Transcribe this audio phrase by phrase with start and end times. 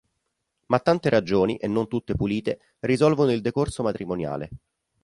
[0.69, 4.49] Ma tante ragioni, e non tutte pulite, risolvono il decorso matrimoniale.